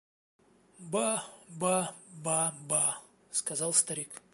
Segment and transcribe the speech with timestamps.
[0.91, 1.07] –Ба,
[1.49, 1.93] ба,
[2.23, 2.97] ба, ба!–
[3.31, 4.21] сказал старик.